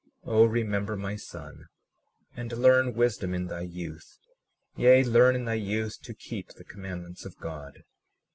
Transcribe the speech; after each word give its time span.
37:35 0.25 0.33
O, 0.33 0.45
remember, 0.45 0.95
my 0.95 1.15
son, 1.15 1.67
and 2.35 2.51
learn 2.53 2.95
wisdom 2.95 3.35
in 3.35 3.45
thy 3.45 3.61
youth; 3.61 4.17
yea, 4.75 5.03
learn 5.03 5.35
in 5.35 5.45
thy 5.45 5.53
youth 5.53 6.01
to 6.01 6.15
keep 6.15 6.47
the 6.55 6.63
commandments 6.63 7.23
of 7.23 7.37
God. 7.37 7.83